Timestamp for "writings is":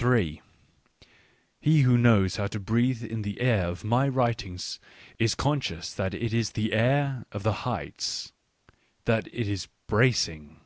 4.06-5.34